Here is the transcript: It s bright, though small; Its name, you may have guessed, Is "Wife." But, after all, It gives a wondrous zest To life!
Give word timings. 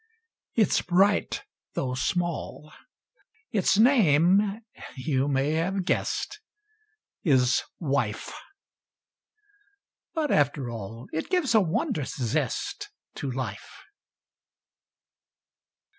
It 0.55 0.69
s 0.69 0.81
bright, 0.81 1.43
though 1.75 1.93
small; 1.93 2.73
Its 3.51 3.77
name, 3.77 4.61
you 4.97 5.27
may 5.27 5.51
have 5.51 5.85
guessed, 5.85 6.39
Is 7.23 7.61
"Wife." 7.79 8.33
But, 10.15 10.31
after 10.31 10.71
all, 10.71 11.05
It 11.13 11.29
gives 11.29 11.53
a 11.53 11.61
wondrous 11.61 12.15
zest 12.15 12.89
To 13.17 13.29
life! 13.29 13.83